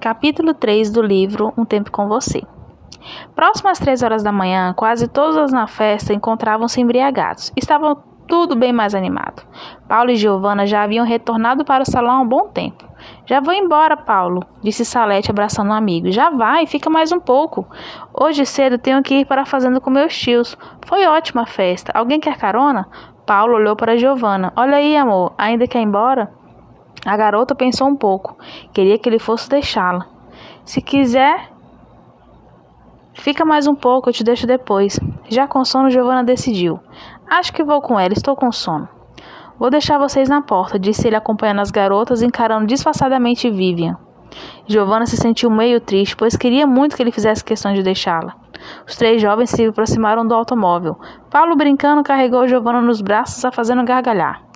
[0.00, 2.44] Capítulo 3 do livro Um Tempo com Você.
[3.34, 7.52] Próximo às três horas da manhã, quase todos na festa encontravam-se embriagados.
[7.56, 7.96] Estavam
[8.28, 9.42] tudo bem mais animado.
[9.88, 12.88] Paulo e Giovanna já haviam retornado para o salão há um bom tempo.
[13.26, 16.12] Já vou embora, Paulo, disse Salete abraçando um amigo.
[16.12, 17.66] Já vai, fica mais um pouco.
[18.14, 20.56] Hoje cedo tenho que ir para a fazenda com meus tios.
[20.86, 21.90] Foi ótima festa.
[21.92, 22.86] Alguém quer carona?
[23.26, 24.52] Paulo olhou para Giovanna.
[24.54, 26.37] Olha aí, amor, ainda quer ir embora?
[27.04, 28.36] A garota pensou um pouco.
[28.72, 30.06] Queria que ele fosse deixá-la.
[30.64, 31.50] Se quiser,
[33.14, 34.98] fica mais um pouco, eu te deixo depois.
[35.28, 36.80] Já com sono, Giovanna decidiu.
[37.28, 38.88] Acho que vou com ela, estou com sono.
[39.58, 43.96] Vou deixar vocês na porta, disse ele acompanhando as garotas, encarando disfarçadamente Vivian.
[44.66, 48.34] Giovanna se sentiu meio triste, pois queria muito que ele fizesse questão de deixá-la.
[48.86, 50.96] Os três jovens se aproximaram do automóvel.
[51.30, 54.47] Paulo, brincando, carregou Giovanna nos braços, a fazendo gargalhar.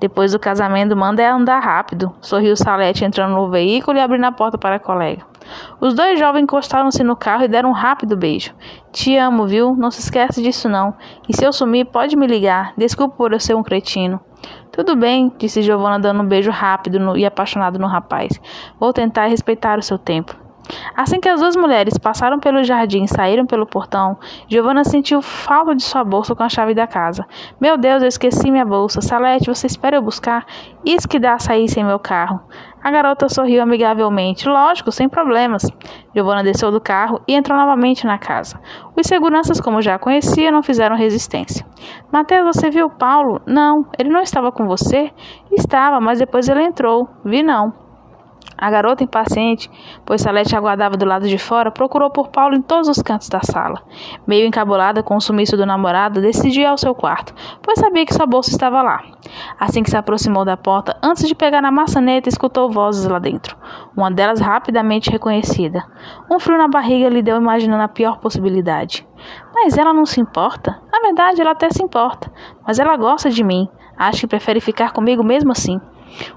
[0.00, 4.32] Depois do casamento, manda ela andar rápido, sorriu Salete entrando no veículo e abrindo a
[4.32, 5.26] porta para a colega.
[5.80, 8.54] Os dois jovens encostaram-se no carro e deram um rápido beijo.
[8.92, 9.74] Te amo, viu?
[9.74, 10.94] Não se esquece disso não.
[11.28, 12.74] E se eu sumir, pode me ligar.
[12.76, 14.20] Desculpa por eu ser um cretino.
[14.70, 18.40] Tudo bem, disse Giovanna dando um beijo rápido no, e apaixonado no rapaz.
[18.78, 20.47] Vou tentar respeitar o seu tempo.
[20.96, 24.16] Assim que as duas mulheres passaram pelo jardim e saíram pelo portão,
[24.48, 27.24] Giovanna sentiu falta de sua bolsa com a chave da casa.
[27.60, 29.00] Meu Deus, eu esqueci minha bolsa.
[29.00, 30.44] Salete, você espera eu buscar?
[30.84, 32.40] Isso que dá a sair sem meu carro.
[32.82, 34.48] A garota sorriu amigavelmente.
[34.48, 35.62] Lógico, sem problemas.
[36.14, 38.60] Giovanna desceu do carro e entrou novamente na casa.
[38.96, 41.66] Os seguranças, como já conhecia, não fizeram resistência.
[42.12, 43.40] Mateus, você viu Paulo?
[43.46, 45.10] Não, ele não estava com você?
[45.50, 47.08] Estava, mas depois ele entrou.
[47.24, 47.87] Vi não.
[48.60, 49.70] A garota, impaciente,
[50.04, 53.40] pois Salete aguardava do lado de fora, procurou por Paulo em todos os cantos da
[53.40, 53.80] sala.
[54.26, 58.12] Meio encabulada com o sumiço do namorado, decidiu ir ao seu quarto, pois sabia que
[58.12, 59.00] sua bolsa estava lá.
[59.60, 63.56] Assim que se aproximou da porta, antes de pegar na maçaneta, escutou vozes lá dentro.
[63.96, 65.84] Uma delas rapidamente reconhecida.
[66.28, 69.06] Um frio na barriga lhe deu imaginando a pior possibilidade.
[69.54, 70.80] Mas ela não se importa?
[70.92, 72.28] Na verdade, ela até se importa.
[72.66, 73.68] Mas ela gosta de mim.
[73.96, 75.80] Acho que prefere ficar comigo mesmo assim.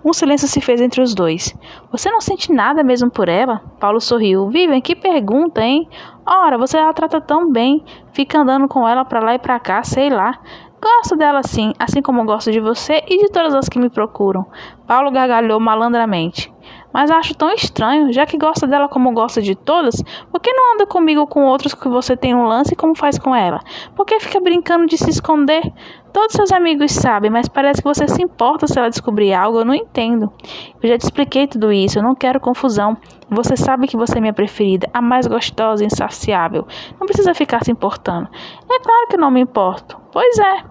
[0.03, 1.55] Um silêncio se fez entre os dois.
[1.91, 3.61] Você não sente nada mesmo por ela?
[3.79, 4.49] Paulo sorriu.
[4.49, 5.87] Vivian, que pergunta, hein?
[6.25, 7.83] Ora, você a trata tão bem.
[8.13, 10.39] Fica andando com ela para lá e para cá, sei lá.
[10.81, 14.47] Gosto dela sim, assim como gosto de você e de todas as que me procuram.
[14.87, 16.51] Paulo gargalhou malandramente.
[16.91, 20.01] Mas acho tão estranho, já que gosta dela como gosta de todas,
[20.31, 23.35] por que não anda comigo com outros que você tem um lance como faz com
[23.35, 23.61] ela?
[23.95, 25.61] Por que fica brincando de se esconder?
[26.13, 29.65] Todos seus amigos sabem, mas parece que você se importa se ela descobrir algo, eu
[29.65, 30.31] não entendo.
[30.81, 32.97] Eu já te expliquei tudo isso, eu não quero confusão.
[33.29, 36.67] Você sabe que você é minha preferida, a mais gostosa e insaciável.
[36.99, 38.27] Não precisa ficar se importando.
[38.69, 39.97] É claro que não me importo.
[40.11, 40.63] Pois é.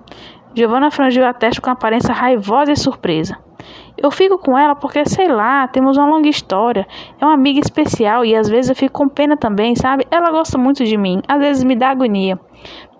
[0.55, 3.39] Giovanna frangiu a testa com aparência raivosa e surpresa.
[3.97, 6.87] Eu fico com ela porque, sei lá, temos uma longa história.
[7.21, 10.07] É uma amiga especial e às vezes eu fico com pena também, sabe?
[10.11, 12.39] Ela gosta muito de mim, às vezes me dá agonia.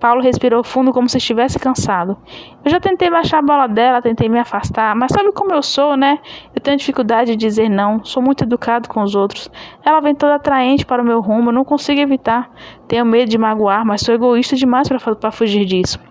[0.01, 2.17] Paulo respirou fundo como se estivesse cansado.
[2.65, 5.95] Eu já tentei baixar a bola dela, tentei me afastar, mas sabe como eu sou,
[5.97, 6.19] né?
[6.55, 9.51] Eu tenho dificuldade de dizer não, sou muito educado com os outros.
[9.85, 12.51] Ela vem toda atraente para o meu rumo, eu não consigo evitar.
[12.89, 16.10] Tenho medo de magoar, mas sou egoísta demais para fugir disso.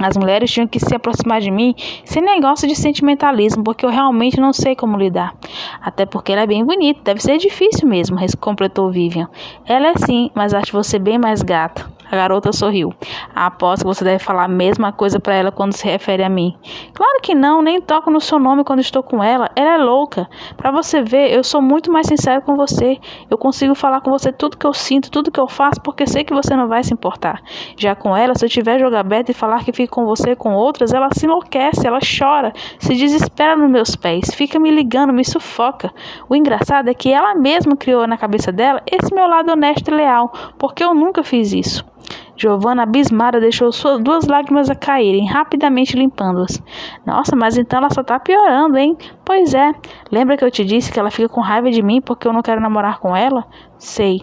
[0.00, 1.74] As mulheres tinham que se aproximar de mim
[2.04, 5.34] sem negócio de sentimentalismo, porque eu realmente não sei como lidar.
[5.80, 9.28] Até porque ela é bem bonita, deve ser difícil mesmo, completou Vivian.
[9.66, 11.89] Ela é sim, mas acho você bem mais gata.
[12.10, 12.92] A garota sorriu.
[13.34, 16.56] Aposto que você deve falar a mesma coisa para ela quando se refere a mim.
[16.92, 19.48] Claro que não, nem toco no seu nome quando estou com ela.
[19.54, 20.28] Ela é louca.
[20.56, 22.98] Para você ver, eu sou muito mais sincero com você.
[23.30, 26.24] Eu consigo falar com você tudo que eu sinto, tudo que eu faço, porque sei
[26.24, 27.40] que você não vai se importar.
[27.76, 30.52] Já com ela, se eu tiver jogo aberto e falar que fico com você com
[30.54, 35.24] outras, ela se enlouquece, ela chora, se desespera nos meus pés, fica me ligando, me
[35.24, 35.92] sufoca.
[36.28, 39.94] O engraçado é que ela mesma criou na cabeça dela esse meu lado honesto e
[39.94, 41.84] leal, porque eu nunca fiz isso.
[42.40, 46.58] Giovanna, abismada, deixou suas duas lágrimas a caírem, rapidamente limpando-as.
[47.04, 48.96] Nossa, mas então ela só tá piorando, hein?
[49.26, 49.72] Pois é.
[50.10, 52.40] Lembra que eu te disse que ela fica com raiva de mim porque eu não
[52.40, 53.44] quero namorar com ela?
[53.76, 54.22] Sei.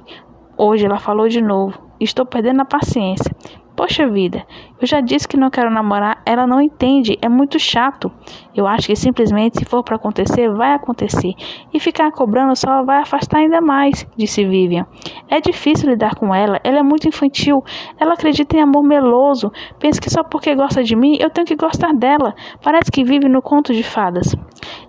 [0.57, 1.79] Hoje ela falou de novo.
[1.99, 3.31] Estou perdendo a paciência.
[3.77, 4.43] Poxa vida,
[4.81, 8.11] eu já disse que não quero namorar, ela não entende, é muito chato.
[8.55, 11.33] Eu acho que simplesmente se for para acontecer, vai acontecer.
[11.71, 14.87] E ficar cobrando só vai afastar ainda mais, disse Vivian.
[15.29, 17.63] É difícil lidar com ela, ela é muito infantil,
[17.99, 21.55] ela acredita em amor meloso, pensa que só porque gosta de mim eu tenho que
[21.55, 22.33] gostar dela.
[22.63, 24.35] Parece que vive no conto de fadas.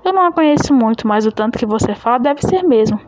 [0.02, 2.98] Eu não a conheço muito, mas o tanto que você fala deve ser mesmo.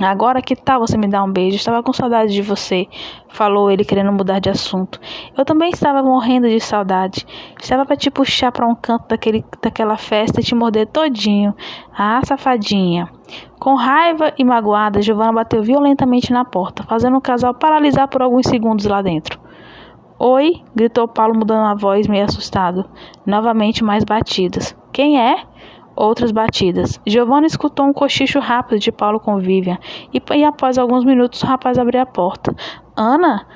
[0.00, 1.56] Agora que tal você me dar um beijo?
[1.56, 2.88] Estava com saudade de você,
[3.28, 4.98] falou ele, querendo mudar de assunto.
[5.36, 7.26] Eu também estava morrendo de saudade.
[7.60, 11.54] Estava para te puxar para um canto daquele, daquela festa e te morder todinho.
[11.96, 13.08] Ah, safadinha.
[13.60, 18.46] Com raiva e magoada, Giovanna bateu violentamente na porta, fazendo o casal paralisar por alguns
[18.46, 19.38] segundos lá dentro.
[20.18, 22.88] Oi, gritou Paulo mudando a voz, meio assustado.
[23.26, 24.76] Novamente mais batidas.
[24.92, 25.44] Quem é?
[25.96, 27.00] Outras batidas.
[27.06, 29.78] Giovanna escutou um cochicho rápido de Paulo com Vivian
[30.12, 32.54] e, e após alguns minutos o rapaz abriu a porta.
[32.96, 33.46] Ana?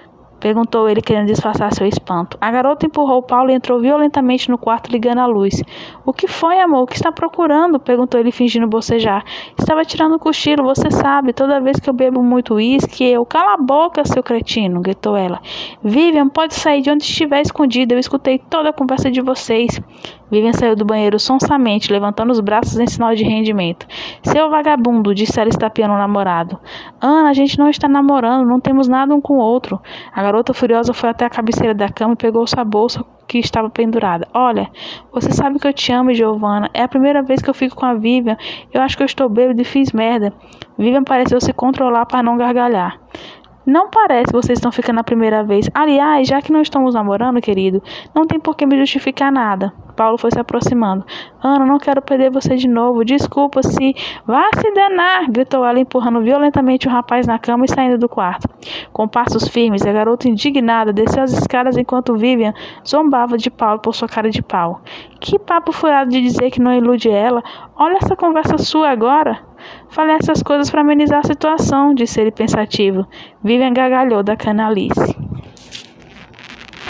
[0.41, 2.37] Perguntou ele, querendo disfarçar seu espanto.
[2.41, 5.63] A garota empurrou Paulo e entrou violentamente no quarto, ligando a luz.
[6.05, 6.83] O que foi, amor?
[6.83, 7.81] O que está procurando?
[7.81, 9.25] Perguntou ele, fingindo bocejar.
[9.59, 11.33] Estava tirando um cochilo, você sabe.
[11.33, 13.25] Toda vez que eu bebo muito uísque, eu.
[13.25, 14.81] Cala a boca, seu cretino!
[14.81, 15.41] gritou ela.
[15.83, 17.95] Vivian, pode sair de onde estiver escondida.
[17.95, 19.81] Eu escutei toda a conversa de vocês.
[20.31, 23.87] Vivian saiu do banheiro sonsamente, levantando os braços em sinal de rendimento.
[24.23, 26.59] Seu vagabundo, disse ela estapeando o namorado.
[27.01, 29.81] Ana, a gente não está namorando, não temos nada um com o outro.
[30.13, 33.71] A garota furiosa foi até a cabeceira da cama e pegou sua bolsa que estava
[33.71, 34.27] pendurada.
[34.35, 34.69] Olha,
[35.13, 36.69] você sabe que eu te amo, Giovana.
[36.75, 38.37] É a primeira vez que eu fico com a Vivian.
[38.73, 40.33] Eu acho que eu estou bêbado e fiz merda.
[40.77, 42.99] Vivian pareceu se controlar para não gargalhar.
[43.67, 45.69] Não parece que vocês estão ficando a primeira vez.
[45.75, 47.83] Aliás, já que não estamos namorando, querido,
[48.15, 49.73] não tem por que me justificar nada.
[49.97, 51.05] Paulo foi se aproximando.
[51.43, 53.05] Ana, não quero perder você de novo.
[53.05, 53.97] Desculpa se.
[54.25, 55.29] Vá se danar!
[55.29, 58.49] gritou ela, empurrando violentamente o rapaz na cama e saindo do quarto.
[58.93, 62.55] Com passos firmes, a garota indignada desceu as escadas enquanto Vivian
[62.87, 64.81] zombava de Paulo por sua cara de pau.
[65.19, 67.43] Que papo furado de dizer que não ilude ela.
[67.75, 69.41] Olha essa conversa sua agora.
[69.89, 73.07] Falei essas coisas para amenizar a situação, disse ele pensativo.
[73.43, 75.26] Vivian gargalhou da canalice.